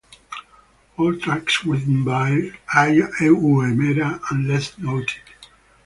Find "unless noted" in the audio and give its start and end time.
4.31-5.21